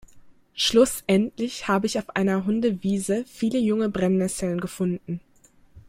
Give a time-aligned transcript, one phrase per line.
[0.55, 5.19] Schlussendlich hab ich auf einer Hundewiese viele junge Brennesseln gefunden.